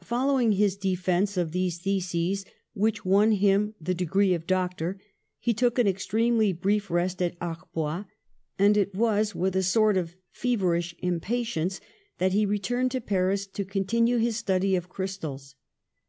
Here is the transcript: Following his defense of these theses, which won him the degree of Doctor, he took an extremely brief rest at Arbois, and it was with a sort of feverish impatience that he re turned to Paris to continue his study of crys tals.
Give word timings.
Following 0.00 0.50
his 0.50 0.76
defense 0.76 1.36
of 1.36 1.52
these 1.52 1.78
theses, 1.78 2.44
which 2.74 3.04
won 3.04 3.30
him 3.30 3.76
the 3.80 3.94
degree 3.94 4.34
of 4.34 4.44
Doctor, 4.48 4.98
he 5.38 5.54
took 5.54 5.78
an 5.78 5.86
extremely 5.86 6.52
brief 6.52 6.90
rest 6.90 7.22
at 7.22 7.38
Arbois, 7.38 8.04
and 8.58 8.76
it 8.76 8.92
was 8.96 9.32
with 9.32 9.54
a 9.54 9.62
sort 9.62 9.96
of 9.96 10.16
feverish 10.32 10.96
impatience 10.98 11.80
that 12.18 12.32
he 12.32 12.44
re 12.44 12.58
turned 12.58 12.90
to 12.90 13.00
Paris 13.00 13.46
to 13.46 13.64
continue 13.64 14.16
his 14.16 14.36
study 14.36 14.74
of 14.74 14.88
crys 14.90 15.16
tals. 15.18 15.54